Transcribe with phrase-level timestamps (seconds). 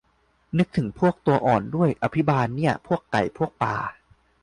[0.57, 3.75] นึกถึงพวกตัวอ่อนด้วย อภิบาลเนี่ย พวกไก่ พวกปลา